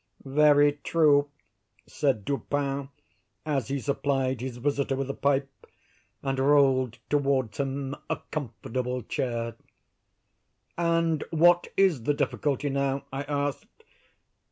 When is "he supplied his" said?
3.67-4.57